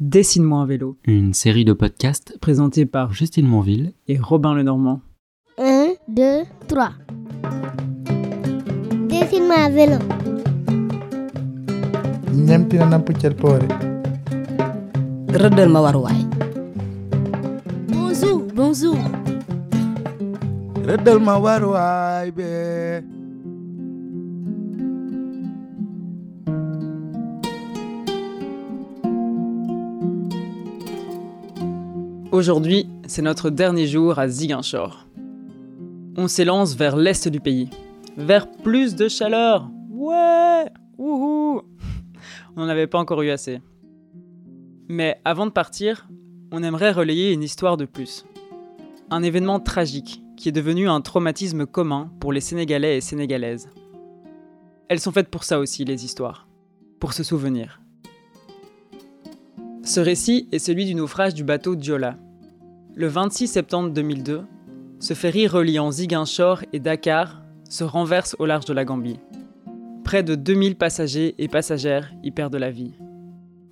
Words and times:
Dessine-moi 0.00 0.60
un 0.60 0.64
vélo, 0.64 0.96
Une 1.04 1.34
série 1.34 1.66
de 1.66 1.74
podcasts 1.74 2.38
présenté 2.40 2.86
par 2.86 3.12
Justine 3.12 3.46
Monville. 3.46 3.92
et 4.08 4.16
Robin 4.18 4.54
Lenormand. 4.54 5.02
1, 5.58 5.88
2, 6.08 6.22
3. 6.68 6.92
Dessine-moi 9.10 9.56
un 9.58 9.68
vélo. 9.68 9.98
bonjour 17.88 18.42
bonjour 18.54 18.96
Aujourd'hui, 32.32 32.86
c'est 33.08 33.22
notre 33.22 33.50
dernier 33.50 33.88
jour 33.88 34.20
à 34.20 34.28
Ziguinchor. 34.28 35.04
On 36.16 36.28
s'élance 36.28 36.76
vers 36.76 36.96
l'est 36.96 37.26
du 37.26 37.40
pays, 37.40 37.68
vers 38.16 38.48
plus 38.48 38.94
de 38.94 39.08
chaleur. 39.08 39.68
Ouais 39.90 40.66
Wouhou 40.96 41.62
On 42.54 42.60
n'en 42.60 42.68
avait 42.68 42.86
pas 42.86 43.00
encore 43.00 43.22
eu 43.22 43.30
assez. 43.30 43.60
Mais 44.88 45.20
avant 45.24 45.44
de 45.46 45.50
partir, 45.50 46.08
on 46.52 46.62
aimerait 46.62 46.92
relayer 46.92 47.32
une 47.32 47.42
histoire 47.42 47.76
de 47.76 47.84
plus. 47.84 48.24
Un 49.10 49.24
événement 49.24 49.58
tragique 49.58 50.22
qui 50.36 50.48
est 50.50 50.52
devenu 50.52 50.88
un 50.88 51.00
traumatisme 51.00 51.66
commun 51.66 52.12
pour 52.20 52.32
les 52.32 52.40
Sénégalais 52.40 52.96
et 52.96 53.00
Sénégalaises. 53.00 53.70
Elles 54.88 55.00
sont 55.00 55.10
faites 55.10 55.30
pour 55.30 55.42
ça 55.42 55.58
aussi, 55.58 55.84
les 55.84 56.04
histoires. 56.04 56.46
Pour 57.00 57.12
se 57.12 57.24
souvenir. 57.24 57.80
Ce 59.90 59.98
récit 59.98 60.46
est 60.52 60.60
celui 60.60 60.84
du 60.84 60.94
naufrage 60.94 61.34
du 61.34 61.42
bateau 61.42 61.74
Diola. 61.74 62.16
Le 62.94 63.08
26 63.08 63.48
septembre 63.48 63.90
2002, 63.90 64.42
ce 65.00 65.14
ferry 65.14 65.48
reliant 65.48 65.90
Ziguinchor 65.90 66.62
et 66.72 66.78
Dakar 66.78 67.42
se 67.68 67.82
renverse 67.82 68.36
au 68.38 68.46
large 68.46 68.66
de 68.66 68.72
la 68.72 68.84
Gambie. 68.84 69.18
Près 70.04 70.22
de 70.22 70.36
2000 70.36 70.76
passagers 70.76 71.34
et 71.38 71.48
passagères 71.48 72.12
y 72.22 72.30
perdent 72.30 72.54
la 72.54 72.70
vie. 72.70 72.94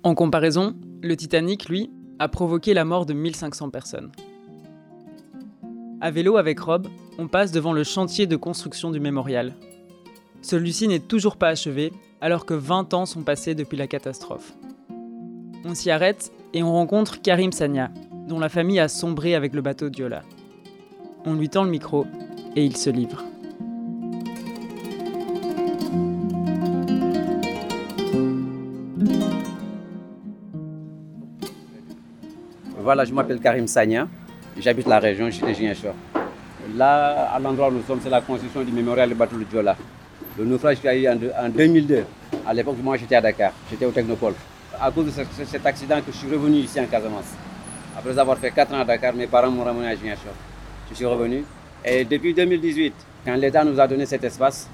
En 0.03 0.13
comparaison, 0.13 0.75
le 1.01 1.15
Titanic, 1.15 1.69
lui, 1.69 1.89
a 2.19 2.27
provoqué 2.27 2.73
la 2.73 2.83
mort 2.83 3.05
de 3.05 3.13
1500 3.13 3.69
personnes. 3.69 4.11
À 6.01 6.11
vélo 6.11 6.35
avec 6.35 6.59
Rob, 6.59 6.89
on 7.17 7.29
passe 7.29 7.53
devant 7.53 7.71
le 7.71 7.85
chantier 7.85 8.27
de 8.27 8.35
construction 8.35 8.91
du 8.91 8.99
mémorial. 8.99 9.55
Celui-ci 10.41 10.89
n'est 10.89 10.99
toujours 10.99 11.37
pas 11.37 11.47
achevé, 11.47 11.93
alors 12.19 12.45
que 12.45 12.55
20 12.55 12.93
ans 12.93 13.05
sont 13.05 13.23
passés 13.23 13.55
depuis 13.55 13.77
la 13.77 13.87
catastrophe. 13.87 14.51
On 15.65 15.75
s'y 15.75 15.91
arrête 15.91 16.31
et 16.53 16.63
on 16.63 16.71
rencontre 16.71 17.21
Karim 17.21 17.51
Sania, 17.51 17.89
dont 18.27 18.39
la 18.39 18.47
famille 18.47 18.79
a 18.79 18.87
sombré 18.87 19.35
avec 19.35 19.53
le 19.53 19.61
bateau 19.61 19.89
Diola. 19.89 20.21
On 21.25 21.33
lui 21.33 21.49
tend 21.49 21.65
le 21.65 21.69
micro 21.69 22.07
et 22.55 22.63
il 22.63 22.77
se 22.77 22.89
livre. 22.89 23.25
Voilà, 32.81 33.03
je 33.03 33.13
m'appelle 33.13 33.39
Karim 33.39 33.67
Sagna, 33.67 34.07
j'habite 34.57 34.87
la 34.87 34.99
région, 34.99 35.25
je 35.25 35.31
suis 35.31 35.45
de 35.45 35.53
Ziguinchor. 35.53 35.93
Là, 36.75 37.31
à 37.33 37.39
l'endroit 37.39 37.67
où 37.67 37.73
nous 37.73 37.83
sommes, 37.83 37.99
c'est 38.01 38.09
la 38.09 38.21
construction 38.21 38.63
du 38.63 38.71
mémorial 38.71 39.09
du 39.09 39.15
bateau 39.15 39.37
de 39.37 39.43
Diola. 39.43 39.75
Le 40.37 40.45
naufrage 40.45 40.79
qu'il 40.79 40.85
y 40.85 41.05
a 41.05 41.13
eu 41.13 41.29
en 41.37 41.49
2002, 41.49 42.05
à 42.47 42.53
l'époque, 42.53 42.77
moi 42.81 42.95
j'étais 42.95 43.15
à 43.15 43.21
Dakar, 43.21 43.51
j'étais 43.69 43.85
au 43.85 43.91
Technopole. 43.91 44.33
À 44.81 44.91
cause 44.91 45.05
de 45.05 45.11
ce- 45.11 45.45
cet 45.45 45.65
accident 45.65 45.97
que 46.01 46.11
je 46.11 46.17
suis 46.17 46.29
revenu 46.31 46.57
ici 46.57 46.79
en 46.79 46.85
Casamance. 46.85 47.31
Après 47.97 48.17
avoir 48.17 48.37
fait 48.37 48.51
4 48.51 48.73
ans 48.73 48.79
à 48.79 48.85
Dakar, 48.85 49.13
mes 49.13 49.27
parents 49.27 49.51
m'ont 49.51 49.63
ramené 49.63 49.87
à 49.89 49.95
Ziguinchor. 49.95 50.33
Je 50.89 50.95
suis 50.95 51.05
revenu. 51.05 51.43
Et 51.83 52.05
depuis 52.05 52.33
2018, 52.33 52.93
quand 53.25 53.35
l'État 53.35 53.63
nous 53.65 53.77
a 53.79 53.87
donné 53.87 54.05
cet 54.05 54.23
espace, 54.23 54.67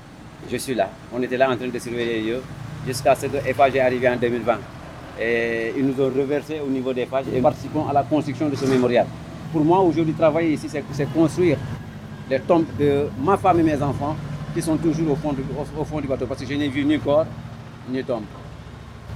je 0.52 0.58
suis 0.58 0.76
là. 0.76 0.90
On 1.14 1.22
était 1.24 1.38
là 1.38 1.50
en 1.50 1.56
train 1.58 1.68
de 1.68 1.80
surveiller 1.80 2.22
les 2.22 2.22
lieux 2.22 2.42
jusqu'à 2.86 3.16
ce 3.16 3.26
que 3.26 3.38
EFAG 3.50 3.76
est 3.78 3.80
arrivé 3.80 4.08
en 4.08 4.16
2020. 4.16 4.60
Et 5.20 5.74
ils 5.78 5.86
nous 5.86 6.00
ont 6.04 6.08
reversé 6.16 6.60
au 6.64 6.70
niveau 6.70 6.94
des 6.94 7.06
pages 7.06 7.26
et 7.34 7.42
participons 7.42 7.88
à 7.88 7.94
la 7.94 8.04
construction 8.04 8.48
de 8.50 8.56
ce 8.56 8.66
mémorial. 8.66 9.08
Pour 9.52 9.64
moi, 9.64 9.80
aujourd'hui, 9.80 10.14
travailler 10.14 10.52
ici, 10.54 10.68
c'est 10.70 11.12
construire 11.14 11.58
les 12.30 12.40
tombes 12.42 12.66
de 12.78 13.08
ma 13.24 13.38
femme 13.38 13.60
et 13.62 13.64
mes 13.64 13.82
enfants 13.82 14.16
qui 14.54 14.62
sont 14.62 14.78
toujours 14.78 15.12
au 15.14 15.16
fond 15.16 15.34
du, 15.34 15.42
au 15.80 15.84
fond 15.86 16.00
du 16.02 16.08
bateau 16.08 16.26
parce 16.28 16.42
que 16.42 16.48
je 16.48 16.54
n'ai 16.54 16.68
vu 16.68 16.84
ni 16.86 17.00
corps 17.00 17.26
ni 17.90 18.04
tombe. 18.04 18.24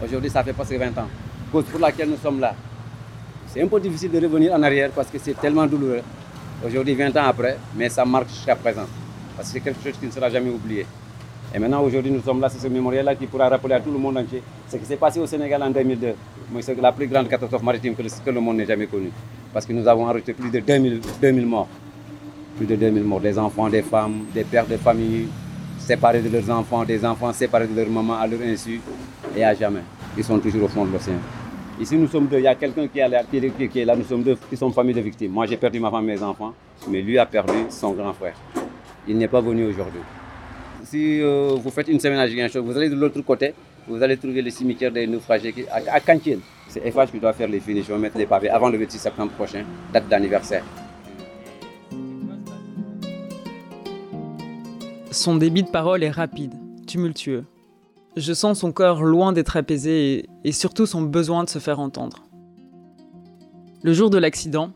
Aujourd'hui, 0.04 0.30
ça 0.30 0.44
fait 0.44 0.54
presque 0.54 0.74
20 0.74 0.98
ans. 0.98 1.08
Cause 1.52 1.66
pour 1.66 1.80
laquelle 1.80 2.10
nous 2.10 2.18
sommes 2.18 2.40
là. 2.40 2.54
C'est 3.48 3.62
un 3.62 3.68
peu 3.68 3.80
difficile 3.80 4.12
de 4.12 4.20
revenir 4.22 4.54
en 4.54 4.64
arrière 4.64 4.92
parce 4.92 5.10
que 5.10 5.18
c'est 5.20 5.34
tellement 5.40 5.66
douloureux. 5.66 6.02
Aujourd'hui, 6.66 6.94
20 6.96 7.16
ans 7.18 7.24
après, 7.26 7.58
mais 7.76 7.90
ça 7.90 8.06
marque 8.06 8.30
jusqu'à 8.30 8.56
présent. 8.56 8.86
Parce 9.36 9.50
que 9.50 9.54
c'est 9.56 9.60
quelque 9.60 9.84
chose 9.84 9.98
qui 10.00 10.06
ne 10.06 10.12
sera 10.12 10.30
jamais 10.30 10.50
oublié. 10.52 10.86
Et 11.54 11.60
maintenant, 11.60 11.82
aujourd'hui, 11.82 12.12
nous 12.12 12.22
sommes 12.22 12.40
là, 12.40 12.48
c'est 12.48 12.60
ce 12.60 12.68
mémorial-là 12.68 13.16
qui 13.16 13.26
pourra 13.26 13.50
rappeler 13.50 13.74
à 13.74 13.80
tout 13.82 13.92
le 13.92 13.98
monde 13.98 14.18
entier 14.18 14.42
ce 14.70 14.78
qui 14.78 14.86
s'est 14.86 14.98
passé 14.98 15.20
au 15.20 15.26
Sénégal 15.26 15.62
en 15.64 15.70
2002. 15.72 16.14
Mais 16.54 16.62
C'est 16.62 16.80
la 16.80 16.92
plus 16.92 17.08
grande 17.08 17.28
catastrophe 17.28 17.64
maritime 17.64 17.96
que 17.96 18.30
le, 18.32 18.40
monde 18.40 18.58
n'ait 18.58 18.66
jamais 18.66 18.88
connue. 18.88 19.12
Parce 19.52 19.66
que 19.66 19.74
nous 19.74 19.88
avons 19.88 20.06
enregistré 20.08 20.34
plus 20.34 20.50
de 20.52 20.60
2000, 20.60 21.02
2000 21.22 21.46
morts. 21.46 21.68
Plus 22.56 22.68
de 22.68 22.76
2000 22.76 23.04
morts. 23.04 23.20
Des 23.20 23.38
enfants, 23.38 23.68
des 23.68 23.82
femmes, 23.82 24.26
des 24.34 24.44
pères 24.44 24.68
de 24.68 24.78
famille 24.78 25.28
séparés 25.90 26.22
de 26.22 26.30
leurs 26.30 26.50
enfants, 26.52 26.84
des 26.86 27.04
enfants 27.04 27.34
séparés 27.34 27.66
de 27.68 27.76
leur 27.76 27.90
maman 27.90 28.16
à 28.24 28.28
leur 28.28 28.42
insu 28.42 28.80
et 29.36 29.44
à 29.44 29.56
jamais. 29.56 29.86
Ils 30.16 30.24
sont 30.24 30.38
toujours 30.38 30.66
au 30.66 30.68
fond 30.68 30.86
de 30.86 30.92
l'océan. 30.94 31.22
Ici, 31.82 31.96
nous 31.98 32.08
sommes 32.08 32.28
deux. 32.28 32.38
Il 32.38 32.44
y 32.44 32.48
a 32.48 32.54
quelqu'un 32.54 32.88
qui, 32.88 33.00
qui 33.58 33.70
qui 33.70 33.80
est 33.80 33.86
là. 33.86 33.96
Nous 33.96 34.04
sommes 34.04 34.22
deux 34.22 34.38
qui 34.50 34.56
sont 34.56 34.72
famille 34.72 34.94
de 34.94 35.02
victimes. 35.02 35.32
Moi, 35.32 35.48
j'ai 35.48 35.58
perdu 35.58 35.80
ma 35.80 35.90
femme 35.90 36.08
et 36.08 36.14
mes 36.14 36.22
enfants, 36.22 36.54
mais 36.90 37.02
lui 37.02 37.18
a 37.18 37.26
perdu 37.26 37.60
son 37.70 37.94
grand 37.94 38.14
frère. 38.14 38.36
Il 39.08 39.18
n'est 39.18 39.28
pas 39.28 39.42
venu 39.42 39.66
aujourd'hui. 39.66 40.02
Si 40.84 41.22
euh, 41.22 41.56
vous 41.64 41.72
faites 41.72 41.88
une 41.88 42.00
semaine 42.00 42.20
à 42.20 42.28
Ziguinchor, 42.28 42.64
vous 42.64 42.78
allez 42.78 42.90
de 42.90 42.96
l'autre 42.96 43.22
côté, 43.22 43.56
vous 43.88 44.02
allez 44.04 44.18
trouver 44.18 44.44
le 44.44 44.52
cimetière 44.52 44.92
des 44.92 45.08
naufragés 45.08 45.56
à, 45.72 45.98
à. 45.98 46.00
C'est 46.68 46.92
FH 46.92 47.12
qui 47.12 47.20
doit 47.20 47.34
faire 47.34 47.48
les 47.48 47.60
finitions, 47.60 47.98
mettre 47.98 48.20
les 48.20 48.28
pavés 48.28 48.50
avant 48.50 48.70
le 48.70 48.78
26 48.78 49.00
septembre 49.00 49.32
prochain, 49.32 49.64
date 49.92 50.08
d'anniversaire. 50.08 50.64
Son 55.12 55.38
débit 55.38 55.64
de 55.64 55.70
parole 55.70 56.04
est 56.04 56.12
rapide, 56.12 56.54
tumultueux. 56.86 57.44
Je 58.16 58.32
sens 58.32 58.60
son 58.60 58.72
cœur 58.72 59.02
loin 59.02 59.34
d'être 59.34 59.58
apaisé 59.58 60.20
et, 60.20 60.30
et 60.44 60.52
surtout 60.52 60.86
son 60.86 61.02
besoin 61.02 61.44
de 61.44 61.50
se 61.50 61.58
faire 61.58 61.80
entendre. 61.80 62.24
Le 63.82 63.92
jour 63.92 64.12
de 64.12 64.20
l'accident, 64.20 64.72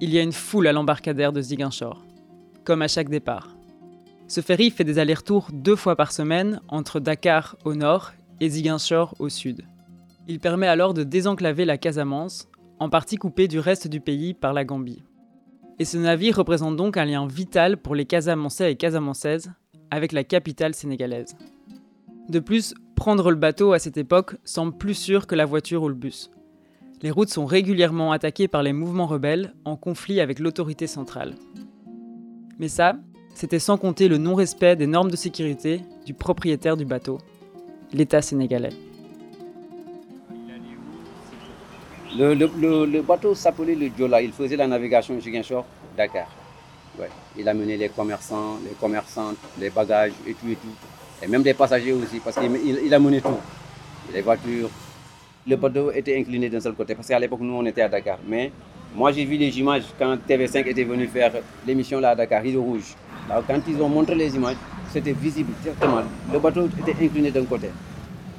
il 0.00 0.10
y 0.10 0.18
a 0.18 0.22
une 0.22 0.32
foule 0.32 0.66
à 0.66 0.74
l'embarcadère 0.74 1.32
de 1.32 1.40
Ziguinchor, 1.40 2.04
comme 2.64 2.82
à 2.82 2.88
chaque 2.88 3.08
départ. 3.08 3.56
Ce 4.26 4.42
ferry 4.42 4.70
fait 4.70 4.84
des 4.84 4.98
allers-retours 4.98 5.48
deux 5.54 5.76
fois 5.76 5.96
par 5.96 6.12
semaine 6.12 6.60
entre 6.68 7.00
Dakar 7.00 7.56
au 7.64 7.74
nord 7.74 8.12
et 8.40 8.50
Ziguinchor 8.50 9.14
au 9.18 9.30
sud. 9.30 9.62
Il 10.26 10.38
permet 10.38 10.68
alors 10.68 10.92
de 10.92 11.02
désenclaver 11.02 11.64
la 11.64 11.78
Casamance, 11.78 12.46
en 12.78 12.90
partie 12.90 13.16
coupée 13.16 13.48
du 13.48 13.58
reste 13.58 13.88
du 13.88 14.00
pays 14.00 14.34
par 14.34 14.52
la 14.52 14.66
Gambie. 14.66 15.02
Et 15.78 15.86
ce 15.86 15.96
navire 15.96 16.36
représente 16.36 16.76
donc 16.76 16.98
un 16.98 17.06
lien 17.06 17.26
vital 17.26 17.78
pour 17.78 17.94
les 17.94 18.04
Casamançais 18.04 18.72
et 18.72 18.76
Casamancaises 18.76 19.50
avec 19.90 20.12
la 20.12 20.24
capitale 20.24 20.74
sénégalaise. 20.74 21.36
De 22.28 22.40
plus, 22.40 22.74
prendre 22.94 23.30
le 23.30 23.36
bateau 23.36 23.72
à 23.72 23.78
cette 23.78 23.96
époque 23.96 24.36
semble 24.44 24.76
plus 24.76 24.94
sûr 24.94 25.26
que 25.26 25.34
la 25.34 25.46
voiture 25.46 25.82
ou 25.82 25.88
le 25.88 25.94
bus. 25.94 26.30
Les 27.00 27.10
routes 27.10 27.28
sont 27.28 27.46
régulièrement 27.46 28.12
attaquées 28.12 28.48
par 28.48 28.62
les 28.62 28.72
mouvements 28.72 29.06
rebelles 29.06 29.54
en 29.64 29.76
conflit 29.76 30.20
avec 30.20 30.40
l'autorité 30.40 30.86
centrale. 30.86 31.34
Mais 32.58 32.68
ça, 32.68 32.96
c'était 33.34 33.60
sans 33.60 33.78
compter 33.78 34.08
le 34.08 34.18
non-respect 34.18 34.74
des 34.74 34.88
normes 34.88 35.10
de 35.10 35.16
sécurité 35.16 35.80
du 36.04 36.12
propriétaire 36.12 36.76
du 36.76 36.84
bateau, 36.84 37.18
l'État 37.92 38.20
sénégalais. 38.20 38.72
Le, 42.16 43.00
bateau 43.02 43.34
s'appelait 43.34 43.76
le 43.76 43.90
Diola. 43.90 44.20
Il 44.22 44.32
faisait 44.32 44.56
la 44.56 44.66
navigation 44.66 45.20
Ziguinchor-Dakar. 45.20 46.26
Ouais. 46.98 47.08
Il 47.36 47.48
amenait 47.48 47.76
les 47.76 47.88
commerçants, 47.90 48.58
les 48.64 48.74
commerçantes, 48.80 49.36
les 49.60 49.70
bagages 49.70 50.12
et 50.26 50.34
tout 50.34 50.48
et 50.50 50.56
tout. 50.56 50.74
Et 51.22 51.28
même 51.28 51.42
des 51.42 51.54
passagers 51.54 51.92
aussi, 51.92 52.18
parce 52.18 52.36
qu'il 52.36 52.50
il, 52.64 52.80
il 52.86 52.94
amenait 52.94 53.20
tout. 53.20 53.38
Les 54.12 54.20
voitures. 54.22 54.68
Le 55.46 55.56
bateau 55.56 55.90
était 55.92 56.18
incliné 56.18 56.48
d'un 56.48 56.60
seul 56.60 56.74
côté, 56.74 56.94
parce 56.94 57.08
qu'à 57.08 57.18
l'époque, 57.18 57.40
nous, 57.40 57.54
on 57.54 57.64
était 57.66 57.82
à 57.82 57.88
Dakar. 57.88 58.18
Mais 58.26 58.50
moi, 58.94 59.12
j'ai 59.12 59.24
vu 59.24 59.36
les 59.36 59.56
images 59.58 59.84
quand 59.98 60.16
TV5 60.28 60.66
était 60.66 60.84
venu 60.84 61.06
faire 61.06 61.32
l'émission 61.66 62.00
là 62.00 62.10
à 62.10 62.14
Dakar, 62.16 62.42
Rideau 62.42 62.62
Rouge. 62.62 62.94
Quand 63.46 63.60
ils 63.68 63.80
ont 63.80 63.88
montré 63.88 64.14
les 64.14 64.34
images, 64.34 64.56
c'était 64.92 65.12
visible 65.12 65.52
directement. 65.62 66.02
Le 66.32 66.38
bateau 66.38 66.66
était 66.66 67.04
incliné 67.04 67.30
d'un 67.30 67.44
côté. 67.44 67.68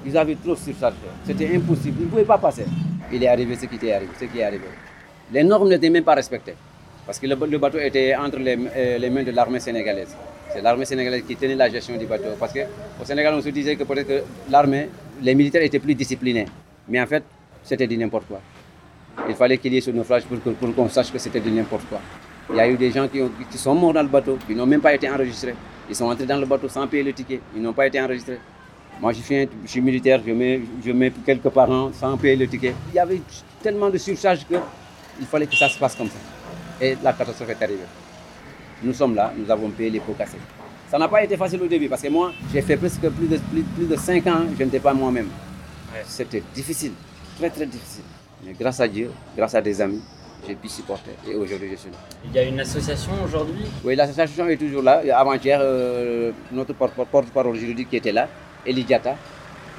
Ils 0.06 0.18
avaient 0.18 0.36
trop 0.36 0.56
surchargé. 0.56 0.98
C'était 1.26 1.56
impossible. 1.56 1.98
Ils 2.00 2.06
ne 2.06 2.10
pouvaient 2.10 2.24
pas 2.24 2.38
passer. 2.38 2.66
Il 3.12 3.24
est 3.24 3.28
arrivé 3.28 3.56
ce 3.56 3.66
qui 3.66 3.86
est 3.86 3.94
arrivé. 3.94 4.12
Ce 4.20 4.26
qui 4.26 4.40
est 4.40 4.44
arrivé. 4.44 4.66
Les 5.32 5.44
normes 5.44 5.70
n'étaient 5.70 5.90
même 5.90 6.04
pas 6.04 6.16
respectées. 6.16 6.56
Parce 7.10 7.18
que 7.18 7.26
le, 7.26 7.58
bateau 7.58 7.80
était 7.80 8.14
entre 8.16 8.38
les, 8.38 8.56
euh, 8.56 9.00
les 9.00 9.10
mains 9.10 9.24
de 9.24 9.32
l'armée 9.32 9.60
sénégalaise. 9.60 10.16
C'est 10.54 10.62
l'armée 10.62 10.86
sénégalaise 10.86 11.24
qui 11.28 11.36
tenait 11.36 11.56
la 11.56 11.68
gestion 11.68 11.98
du 11.98 12.06
bateau. 12.06 12.36
Parce 12.40 12.54
qu'au 12.54 13.04
Sénégal, 13.04 13.34
on 13.34 13.42
se 13.42 13.50
disait 13.50 13.76
que 13.76 13.84
peut-être 13.84 14.08
que 14.08 14.22
l'armée, 14.52 14.90
les 15.20 15.34
militaires 15.34 15.64
étaient 15.64 15.80
plus 15.80 15.96
disciplinés. 15.96 16.46
Mais 16.88 17.02
en 17.02 17.08
fait, 17.08 17.24
c'était 17.64 17.88
du 17.88 17.98
n'importe 17.98 18.28
quoi. 18.28 18.40
Il 19.28 19.34
fallait 19.34 19.58
qu'il 19.58 19.74
y 19.74 19.78
ait 19.78 19.82
ce 19.82 19.90
naufrage 19.90 20.22
pour 20.26 20.38
qu'on 20.76 20.88
sache 20.88 21.12
que 21.12 21.18
c'était 21.18 21.40
de 21.40 21.50
n'importe 21.50 21.86
quoi. 21.90 22.00
Il 22.52 22.58
y 22.58 22.60
a 22.60 22.70
eu 22.70 22.78
des 22.78 22.92
gens 22.92 23.08
qui, 23.08 23.20
ont- 23.24 23.32
qui 23.50 23.58
sont 23.58 23.74
morts 23.74 23.94
dans 23.94 24.04
le 24.04 24.08
bateau, 24.08 24.38
qui 24.46 24.54
n'ont 24.54 24.68
même 24.68 24.80
pas 24.82 24.94
été 24.94 25.10
enregistrés. 25.10 25.56
Ils 25.90 25.96
sont 25.96 26.06
entrés 26.06 26.28
dans 26.28 26.38
le 26.38 26.46
bateau 26.46 26.68
sans 26.70 26.86
payer 26.86 27.02
le 27.02 27.14
ticket. 27.14 27.40
Ils 27.56 27.62
n'ont 27.64 27.74
pas 27.74 27.88
été 27.88 28.00
enregistrés. 28.00 28.38
Moi, 29.02 29.14
je 29.14 29.22
suis, 29.66 29.82
militaire, 29.82 30.22
je 30.24 30.32
mets, 30.32 30.62
je 30.86 30.92
mets 30.92 31.12
quelques 31.26 31.50
parents 31.50 31.90
sans 31.92 32.16
payer 32.18 32.36
le 32.36 32.48
ticket. 32.48 32.76
Il 32.94 32.98
y 32.98 33.00
avait 33.00 33.20
tellement 33.64 33.90
de 33.90 33.98
surcharge 33.98 34.46
qu'il 34.46 35.26
fallait 35.26 35.48
que 35.48 35.56
ça 35.56 35.70
se 35.70 35.80
passe 35.80 35.96
comme 35.96 36.10
ça. 36.10 36.20
Et 36.82 36.96
la 37.04 37.14
catastrophe 37.14 37.50
est 37.50 37.64
arrivée. 37.64 37.88
Nous 38.84 38.94
sommes 38.94 39.16
là, 39.16 39.34
nous 39.38 39.50
avons 39.52 39.70
payé 39.70 39.90
les 39.90 40.00
pots 40.00 40.14
cassés. 40.18 40.38
Ça 40.90 40.98
n'a 40.98 41.08
pas 41.08 41.24
été 41.24 41.36
facile 41.38 41.62
au 41.62 41.68
début 41.68 41.90
parce 41.90 42.02
que 42.02 42.08
moi, 42.08 42.32
j'ai 42.54 42.62
fait 42.62 42.78
presque 42.78 43.02
plus 43.10 43.28
de, 43.28 43.38
plus, 43.38 43.62
plus 43.62 43.86
de 43.86 43.96
5 43.96 44.26
ans, 44.28 44.42
je 44.58 44.64
n'étais 44.64 44.80
pas 44.80 44.94
moi-même. 44.94 45.28
C'était 46.06 46.42
difficile, 46.54 46.94
très 47.38 47.50
très 47.50 47.66
difficile. 47.66 48.04
Mais 48.46 48.54
grâce 48.58 48.80
à 48.80 48.88
Dieu, 48.88 49.12
grâce 49.36 49.54
à 49.56 49.62
des 49.62 49.82
amis, 49.82 50.02
j'ai 50.48 50.56
pu 50.56 50.70
supporter 50.70 51.12
et 51.30 51.36
aujourd'hui 51.36 51.70
je 51.72 51.76
suis 51.76 51.90
là. 51.92 51.98
Il 52.26 52.32
y 52.34 52.40
a 52.40 52.44
une 52.44 52.60
association 52.62 53.12
aujourd'hui? 53.26 53.66
Oui, 53.84 53.96
l'association 53.96 54.48
est 54.48 54.56
toujours 54.56 54.82
là. 54.82 55.02
Avant-hier, 55.16 55.60
euh, 55.62 56.32
notre 56.52 56.74
porte- 56.74 56.94
porte-parole 57.12 57.56
juridique 57.58 57.90
qui 57.90 57.98
était 57.98 58.14
là, 58.14 58.30
Elie 58.66 58.86
Diatta, 58.86 59.16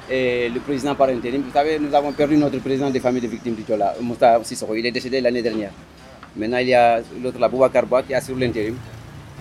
et 0.09 0.49
le 0.49 0.59
président 0.59 0.93
par 0.93 1.09
intérim. 1.09 1.41
Vous 1.41 1.51
savez, 1.51 1.79
nous 1.79 1.93
avons 1.95 2.11
perdu 2.11 2.37
notre 2.37 2.59
président 2.59 2.89
des 2.89 2.99
familles 2.99 3.21
de 3.21 3.27
victimes 3.27 3.55
du 3.55 3.63
Tola, 3.63 3.95
Moussa 4.01 4.39
Sissoko. 4.43 4.75
Il 4.75 4.85
est 4.85 4.91
décédé 4.91 5.19
l'année 5.21 5.41
dernière. 5.41 5.71
Maintenant, 6.35 6.57
il 6.59 6.67
y 6.69 6.73
a 6.73 7.01
l'autre 7.21 7.39
là, 7.39 7.47
Boubacar 7.49 7.85
Bois, 7.85 8.03
qui 8.03 8.13
assure 8.13 8.37
l'intérim, 8.37 8.75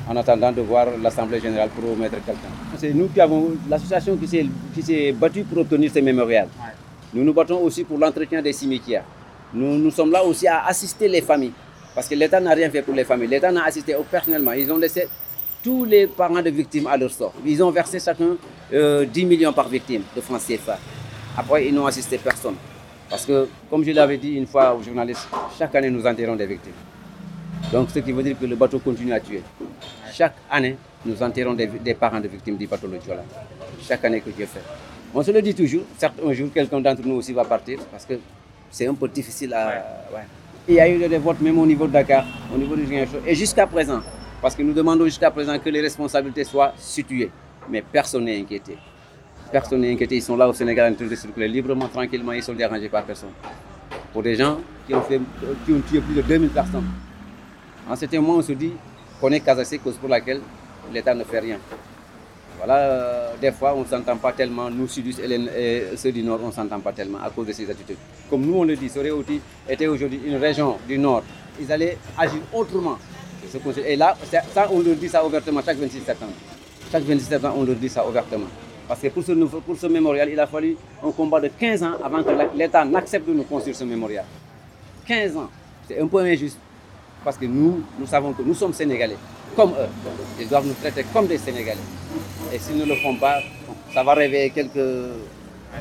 en 0.08 0.16
attendant 0.16 0.50
de 0.50 0.60
voir 0.60 0.86
l'Assemblée 1.02 1.40
générale 1.40 1.68
pour 1.70 1.96
mettre 1.96 2.16
quelqu'un. 2.24 2.50
C'est 2.78 2.92
nous 2.92 3.08
qui 3.08 3.20
avons 3.20 3.50
l'association 3.68 4.16
qui 4.16 4.26
s'est- 4.26 4.46
qui 4.74 4.82
s'est 4.82 5.12
battue 5.12 5.44
pour 5.44 5.58
obtenir 5.58 5.90
ces 5.92 6.02
mémorials. 6.02 6.48
Nous 7.14 7.22
nous 7.24 7.32
battons 7.34 7.60
aussi 7.62 7.84
pour 7.84 7.98
l'entretien 7.98 8.42
des 8.42 8.52
cimetières. 8.52 9.04
Nous, 9.54 9.78
nous 9.78 9.90
sommes 9.90 10.10
là 10.12 10.24
aussi 10.24 10.46
à 10.48 10.64
assister 10.66 11.06
les 11.08 11.20
familles. 11.22 11.52
Parce 11.94 12.08
que 12.08 12.14
l'État 12.14 12.40
n'a 12.40 12.52
rien 12.54 12.70
fait 12.70 12.82
pour 12.82 12.94
les 12.94 13.04
familles. 13.04 13.28
L'État 13.28 13.50
n'a 13.50 13.64
assisté 13.64 13.96
personnellement. 14.10 14.52
Ils 14.52 14.70
ont 14.72 14.78
laissé 14.78 15.08
tous 15.62 15.84
les 15.84 16.06
parents 16.06 16.40
de 16.40 16.50
victimes 16.50 16.86
à 16.86 16.96
leur 16.96 17.10
sort. 17.10 17.34
Ils 17.44 17.62
ont 17.62 17.70
versé 17.70 17.98
chacun 17.98 18.36
euh, 18.72 19.04
10 19.04 19.24
millions 19.26 19.52
par 19.52 19.68
victime 19.68 20.02
de 20.14 20.20
francs 20.20 20.40
CFA. 20.46 20.78
Après, 21.36 21.66
ils 21.66 21.74
n'ont 21.74 21.86
assisté 21.86 22.16
personne. 22.18 22.54
Parce 23.10 23.26
que, 23.26 23.48
comme 23.68 23.82
je 23.84 23.90
l'avais 23.90 24.16
dit 24.18 24.34
une 24.34 24.46
fois 24.46 24.72
aux 24.74 24.82
journalistes, 24.82 25.28
chaque 25.58 25.74
année 25.74 25.90
nous 25.90 26.06
enterrons 26.06 26.36
des 26.36 26.46
victimes. 26.46 26.72
Donc, 27.72 27.90
ce 27.90 27.98
qui 27.98 28.12
veut 28.12 28.22
dire 28.22 28.38
que 28.38 28.46
le 28.46 28.54
bateau 28.56 28.78
continue 28.78 29.12
à 29.12 29.20
tuer. 29.20 29.42
Chaque 30.12 30.34
année, 30.48 30.76
nous 31.04 31.20
enterrons 31.22 31.54
des, 31.54 31.66
des 31.66 31.94
parents 31.94 32.20
de 32.20 32.28
victimes 32.28 32.56
du 32.56 32.66
bateau 32.68 32.86
Le 32.86 32.98
Diola. 32.98 33.22
Chaque 33.82 34.04
année 34.04 34.20
que 34.20 34.30
Dieu 34.30 34.46
fait. 34.46 34.62
On 35.12 35.22
se 35.22 35.32
le 35.32 35.42
dit 35.42 35.54
toujours, 35.54 35.82
certes, 35.98 36.14
un 36.24 36.32
jour, 36.32 36.48
quelqu'un 36.54 36.80
d'entre 36.80 37.02
nous 37.04 37.16
aussi 37.16 37.32
va 37.32 37.44
partir 37.44 37.80
parce 37.90 38.04
que 38.06 38.14
c'est 38.70 38.86
un 38.86 38.94
peu 38.94 39.08
difficile 39.08 39.52
à. 39.54 39.66
ouais. 40.14 40.20
Il 40.68 40.74
y 40.74 40.80
a 40.80 40.88
eu 40.88 40.98
des 41.08 41.18
votes 41.18 41.40
même 41.40 41.58
au 41.58 41.66
niveau 41.66 41.86
de 41.88 41.92
Dakar, 41.92 42.24
au 42.54 42.56
niveau 42.56 42.76
du 42.76 42.86
Ziguinchor. 42.86 43.20
Et 43.26 43.34
jusqu'à 43.34 43.66
présent, 43.66 44.02
parce 44.40 44.54
que 44.54 44.62
nous 44.62 44.72
demandons 44.72 45.04
jusqu'à 45.06 45.30
présent 45.30 45.58
que 45.58 45.68
les 45.68 45.80
responsabilités 45.80 46.44
soient 46.44 46.72
situées. 46.76 47.30
Mais 47.68 47.82
personne 47.82 48.24
n'est 48.24 48.38
inquiété. 48.38 48.76
Personne 49.52 49.80
n'est 49.80 49.92
inquiété. 49.92 50.16
Ils 50.16 50.22
sont 50.22 50.36
là 50.36 50.48
au 50.48 50.52
Sénégal 50.52 50.92
en 50.92 50.96
train 50.96 51.06
de 51.06 51.14
circuler 51.14 51.48
librement, 51.48 51.88
tranquillement. 51.88 52.32
Ils 52.32 52.42
sont 52.42 52.52
dérangés 52.54 52.88
par 52.88 53.04
personne. 53.04 53.30
Pour 54.12 54.22
des 54.22 54.36
gens 54.36 54.58
qui 54.86 54.94
ont, 54.94 55.02
tué 55.88 56.00
plus 56.00 56.14
de 56.14 56.22
2000 56.22 56.50
personnes. 56.50 56.84
En 57.88 57.96
ce 57.96 58.06
moment, 58.16 58.36
on 58.36 58.42
se 58.42 58.52
dit 58.52 58.72
qu'on 59.20 59.30
est 59.32 59.40
casassé, 59.40 59.78
cause 59.78 59.96
pour 59.96 60.08
laquelle 60.08 60.40
l'État 60.92 61.14
ne 61.14 61.24
fait 61.24 61.40
rien. 61.40 61.58
Voilà, 62.58 62.76
euh, 62.76 63.30
des 63.40 63.50
fois, 63.52 63.74
on 63.74 63.80
ne 63.80 63.86
s'entend 63.86 64.16
pas 64.18 64.32
tellement. 64.32 64.70
Nous, 64.70 64.86
Sudus 64.86 65.16
et, 65.20 65.96
ceux 65.96 66.12
du 66.12 66.22
Nord, 66.22 66.40
on 66.42 66.48
ne 66.48 66.52
s'entend 66.52 66.78
pas 66.78 66.92
tellement 66.92 67.18
à 67.18 67.30
cause 67.30 67.46
de 67.46 67.52
ces 67.52 67.68
attitudes. 67.70 67.96
Comme 68.28 68.42
nous, 68.42 68.54
on 68.54 68.64
le 68.64 68.76
dit, 68.76 68.88
Soréouti 68.88 69.40
était 69.68 69.86
aujourd'hui 69.86 70.20
une 70.24 70.36
région 70.36 70.76
du 70.86 70.98
Nord. 70.98 71.22
Ils 71.60 71.72
allaient 71.72 71.96
agir 72.18 72.40
autrement. 72.52 72.98
Et 73.86 73.96
là, 73.96 74.16
ça, 74.54 74.68
on 74.70 74.80
leur 74.80 74.94
dit 74.94 75.08
ça 75.08 75.24
ouvertement 75.24 75.60
chaque 75.64 75.78
26 75.78 76.00
septembre. 76.00 76.32
Chaque 76.92 77.02
26 77.02 77.24
septembre, 77.24 77.54
on 77.58 77.64
leur 77.64 77.76
dit 77.76 77.88
ça 77.88 78.06
ouvertement. 78.06 78.46
Parce 78.90 79.02
que 79.02 79.06
pour 79.08 79.22
ce, 79.22 79.30
nouveau- 79.30 79.60
pour 79.60 79.76
ce 79.76 79.86
mémorial, 79.86 80.28
il 80.32 80.40
a 80.40 80.48
fallu 80.48 80.76
un 81.06 81.12
combat 81.12 81.40
de 81.40 81.46
15 81.46 81.80
ans 81.84 81.92
avant 82.02 82.24
que 82.24 82.30
l'État 82.56 82.84
n'accepte 82.84 83.28
de 83.28 83.34
nous 83.34 83.44
construire 83.44 83.76
ce 83.76 83.84
mémorial. 83.84 84.24
15 85.06 85.36
ans. 85.36 85.48
C'est 85.86 86.00
un 86.00 86.08
peu 86.08 86.18
injuste. 86.18 86.58
Parce 87.24 87.36
que 87.36 87.44
nous, 87.46 87.84
nous 88.00 88.06
savons 88.06 88.32
que 88.32 88.42
nous 88.42 88.52
sommes 88.54 88.72
Sénégalais, 88.72 89.16
comme 89.54 89.70
eux. 89.70 89.86
Ils 90.40 90.48
doivent 90.48 90.66
nous 90.66 90.72
traiter 90.74 91.04
comme 91.12 91.28
des 91.28 91.38
Sénégalais. 91.38 91.78
Et 92.52 92.58
s'ils 92.58 92.78
ne 92.78 92.84
le 92.84 92.96
font 92.96 93.14
pas, 93.14 93.36
ça 93.94 94.02
va 94.02 94.12
réveiller 94.14 94.50
quelques 94.50 94.80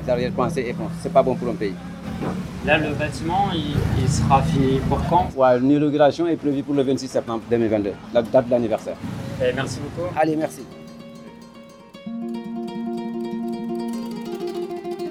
arrière-pensées 0.07 0.65
et 0.69 0.73
bon, 0.73 0.85
c'est 1.01 1.11
pas 1.11 1.23
bon 1.23 1.33
pour 1.33 1.49
un 1.49 1.55
pays. 1.55 1.73
Là, 2.63 2.77
le 2.77 2.93
bâtiment, 2.93 3.47
il, 3.55 3.75
il 4.03 4.07
sera 4.07 4.43
fini 4.43 4.79
pour 4.87 4.99
quand? 5.09 5.29
Ouais, 5.35 5.59
L'inauguration 5.59 6.27
est 6.27 6.35
prévue 6.35 6.61
pour 6.61 6.75
le 6.75 6.83
26 6.83 7.07
septembre 7.07 7.41
2022, 7.49 7.93
la 8.13 8.21
date 8.21 8.45
de 8.45 8.51
l'anniversaire. 8.51 8.97
Eh, 9.41 9.51
Merci 9.55 9.79
beaucoup. 9.79 10.09
Allez, 10.15 10.35
merci. 10.35 10.61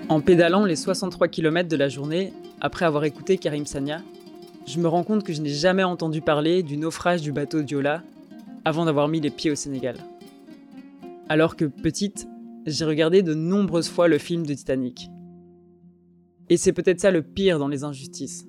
En 0.08 0.22
pédalant 0.22 0.64
les 0.64 0.76
63 0.76 1.28
km 1.28 1.68
de 1.68 1.76
la 1.76 1.90
journée, 1.90 2.32
après 2.62 2.86
avoir 2.86 3.04
écouté 3.04 3.36
Karim 3.36 3.66
Sania, 3.66 4.00
je 4.66 4.80
me 4.80 4.88
rends 4.88 5.04
compte 5.04 5.22
que 5.22 5.34
je 5.34 5.42
n'ai 5.42 5.50
jamais 5.50 5.82
entendu 5.82 6.22
parler 6.22 6.62
du 6.62 6.78
naufrage 6.78 7.20
du 7.20 7.30
bateau 7.30 7.60
Diola 7.60 8.02
avant 8.64 8.86
d'avoir 8.86 9.08
mis 9.08 9.20
les 9.20 9.28
pieds 9.28 9.50
au 9.50 9.54
Sénégal. 9.54 9.96
Alors 11.28 11.56
que 11.56 11.66
petite, 11.66 12.26
j'ai 12.64 12.86
regardé 12.86 13.22
de 13.22 13.34
nombreuses 13.34 13.90
fois 13.90 14.08
le 14.08 14.16
film 14.16 14.46
de 14.46 14.54
Titanic. 14.54 15.10
Et 16.48 16.56
c'est 16.56 16.72
peut-être 16.72 17.00
ça 17.00 17.10
le 17.10 17.20
pire 17.20 17.58
dans 17.58 17.68
les 17.68 17.84
injustices. 17.84 18.46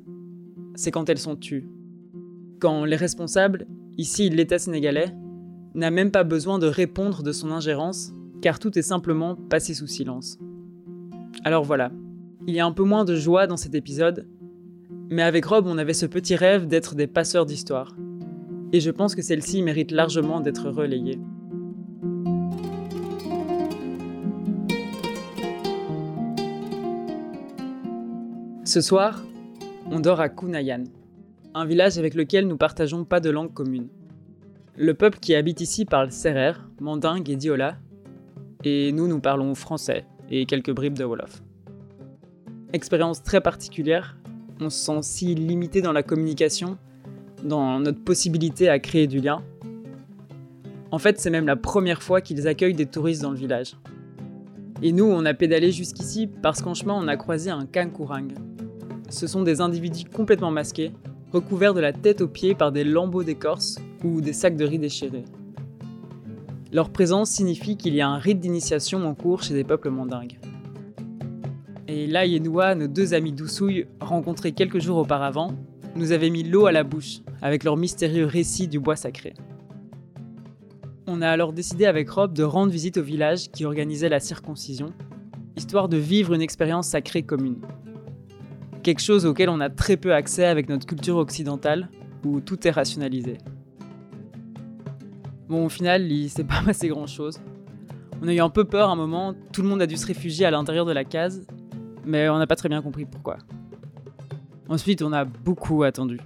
C'est 0.76 0.92
quand 0.92 1.10
elles 1.10 1.20
sont 1.20 1.36
tues. 1.36 1.68
Quand 2.60 2.86
les 2.86 2.96
responsables, 2.96 3.68
ici 3.98 4.30
l'État 4.30 4.60
sénégalais, 4.60 5.14
n'a 5.76 5.92
même 5.92 6.12
pas 6.12 6.24
besoin 6.24 6.58
de 6.58 6.68
répondre 6.68 7.22
de 7.22 7.34
son 7.34 7.52
ingérence, 7.52 8.14
car 8.42 8.60
tout 8.60 8.80
est 8.80 8.82
simplement 8.82 9.36
passé 9.36 9.74
sous 9.74 9.88
silence. 9.88 10.40
Alors 11.46 11.64
voilà, 11.64 11.92
il 12.48 12.54
y 12.54 12.60
a 12.60 12.66
un 12.66 12.74
peu 12.74 12.84
moins 12.84 13.06
de 13.06 13.16
joie 13.16 13.48
dans 13.48 13.56
cet 13.56 13.74
épisode, 13.74 14.28
mais 15.10 15.22
avec 15.22 15.46
Rob, 15.46 15.68
on 15.68 15.78
avait 15.78 15.94
ce 15.94 16.06
petit 16.06 16.36
rêve 16.36 16.68
d'être 16.68 16.96
des 16.96 17.08
passeurs 17.08 17.46
d'histoire. 17.46 17.96
Et 18.74 18.82
je 18.82 18.92
pense 18.92 19.16
que 19.16 19.22
celle-ci 19.22 19.64
mérite 19.64 19.92
largement 19.92 20.42
d'être 20.42 20.70
relayée. 20.70 21.18
Ce 28.66 28.82
soir, 28.82 29.24
on 29.90 30.02
dort 30.02 30.20
à 30.20 30.28
Kunayan, 30.28 30.84
un 31.56 31.66
village 31.66 31.98
avec 31.98 32.16
lequel 32.16 32.48
nous 32.48 32.58
partageons 32.58 33.06
pas 33.06 33.22
de 33.22 33.30
langue 33.30 33.54
commune. 33.54 33.88
Le 34.76 34.94
peuple 34.94 35.20
qui 35.20 35.36
habite 35.36 35.62
ici 35.62 35.86
parle 35.86 36.12
Serer, 36.12 36.54
Mandingue 36.82 37.30
et 37.30 37.38
Diola, 37.38 37.78
et 38.66 38.92
nous, 38.92 39.08
nous 39.08 39.22
parlons 39.22 39.56
français 39.56 40.06
et 40.30 40.46
quelques 40.46 40.72
bribes 40.72 40.98
de 40.98 41.04
Wolof. 41.04 41.42
Expérience 42.74 43.24
très 43.24 43.42
particulière, 43.42 44.18
on 44.60 44.70
se 44.70 44.78
sent 44.78 45.00
si 45.02 45.36
limité 45.36 45.82
dans 45.82 45.92
la 45.92 46.04
communication, 46.04 46.78
dans 47.44 47.80
notre 47.80 48.04
possibilité 48.04 48.70
à 48.70 48.80
créer 48.80 49.08
du 49.08 49.20
lien. 49.20 49.42
En 50.92 51.00
fait, 51.00 51.20
c'est 51.20 51.30
même 51.30 51.48
la 51.48 51.56
première 51.56 52.02
fois 52.02 52.22
qu'ils 52.22 52.48
accueillent 52.48 52.74
des 52.74 52.86
touristes 52.86 53.22
dans 53.22 53.32
le 53.32 53.38
village. 53.38 53.76
Et 54.82 54.92
nous, 54.92 55.06
on 55.06 55.26
a 55.26 55.34
pédalé 55.34 55.72
jusqu'ici 55.72 56.28
parce 56.28 56.62
qu'en 56.62 56.74
chemin, 56.74 56.94
on 56.94 57.08
a 57.08 57.18
croisé 57.18 57.50
un 57.50 57.66
kankurang. 57.66 58.34
Ce 59.10 59.28
sont 59.28 59.44
des 59.44 59.62
individus 59.62 60.06
complètement 60.06 60.52
masqués, 60.52 60.92
recouverts 61.32 61.74
de 61.74 61.82
la 61.82 61.94
tête 61.94 62.22
aux 62.22 62.28
pieds 62.28 62.56
par 62.56 62.72
des 62.72 62.84
lambeaux 62.84 63.24
d'écorce 63.24 63.78
ou 64.04 64.22
des 64.22 64.34
sacs 64.34 64.56
de 64.56 64.66
riz 64.66 64.80
déchirés. 64.80 65.26
Leur 66.72 66.92
présence 66.92 67.32
signifie 67.32 67.78
qu'il 67.78 67.96
y 67.96 68.02
a 68.02 68.08
un 68.08 68.20
rite 68.20 68.40
d'initiation 68.40 69.04
en 69.08 69.16
cours 69.16 69.42
chez 69.42 69.56
des 69.56 69.64
peuples 69.64 69.90
mandingues. 69.90 70.38
Et 71.88 72.06
là, 72.06 72.28
Yenoua, 72.28 72.76
nos 72.76 72.88
deux 72.88 73.16
amis 73.16 73.32
d'Oussouille, 73.32 73.88
rencontrés 74.00 74.52
quelques 74.52 74.80
jours 74.80 74.98
auparavant, 74.98 75.56
nous 75.96 76.12
avaient 76.12 76.30
mis 76.30 76.44
l'eau 76.44 76.68
à 76.68 76.72
la 76.72 76.84
bouche 76.84 77.22
avec 77.42 77.64
leur 77.64 77.76
mystérieux 77.76 78.26
récit 78.26 78.68
du 78.68 78.80
bois 78.80 78.96
sacré. 78.96 79.34
On 81.08 81.24
a 81.24 81.30
alors 81.30 81.54
décidé 81.54 81.88
avec 81.88 82.08
Rob 82.08 82.34
de 82.34 82.44
rendre 82.44 82.72
visite 82.72 82.98
au 82.98 83.02
village 83.02 83.50
qui 83.50 83.66
organisait 83.66 84.10
la 84.10 84.20
circoncision, 84.20 84.94
histoire 85.58 85.90
de 85.90 85.98
vivre 85.98 86.36
une 86.36 86.42
expérience 86.44 86.90
sacrée 86.90 87.24
commune. 87.24 87.62
Quelque 88.84 89.02
chose 89.02 89.26
auquel 89.26 89.50
on 89.50 89.60
a 89.60 89.72
très 89.72 89.98
peu 89.98 90.14
accès 90.14 90.46
avec 90.46 90.70
notre 90.70 90.86
culture 90.86 91.18
occidentale, 91.18 91.90
où 92.24 92.42
tout 92.42 92.68
est 92.68 92.72
rationalisé. 92.72 93.40
Bon, 95.50 95.66
au 95.66 95.70
final, 95.70 96.12
il 96.12 96.30
s'est 96.30 96.44
pas 96.44 96.62
passé 96.66 96.88
grand 96.88 97.08
chose. 97.08 97.40
On 98.22 98.28
a 98.28 98.34
eu 98.34 98.40
un 98.40 98.50
peu 98.50 98.66
peur 98.66 98.90
un 98.90 98.96
moment, 98.96 99.34
tout 99.52 99.62
le 99.62 99.68
monde 99.68 99.82
a 99.82 99.88
dû 99.88 99.98
se 99.98 100.06
réfugier 100.06 100.46
à 100.46 100.52
l'intérieur 100.52 100.86
de 100.86 100.92
la 100.92 101.04
case, 101.04 101.48
mais 102.06 102.30
on 102.30 102.38
n'a 102.38 102.48
pas 102.48 102.56
très 102.56 102.70
bien 102.70 102.82
compris 102.82 103.06
pourquoi. 103.06 103.38
Ensuite, 104.68 105.02
on 105.02 105.12
a 105.12 105.26
beaucoup 105.26 105.84
attendu. 105.84 106.20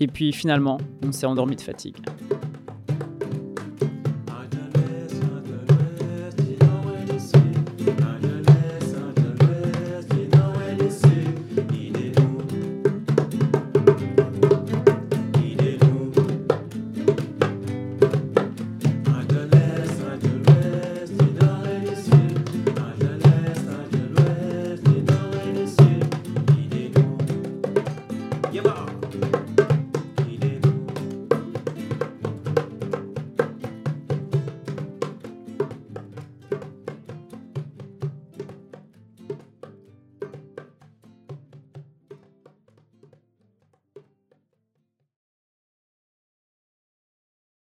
Et 0.00 0.06
puis 0.06 0.32
finalement, 0.32 0.78
on 1.04 1.12
s'est 1.12 1.26
endormi 1.26 1.56
de 1.56 1.60
fatigue. 1.60 1.96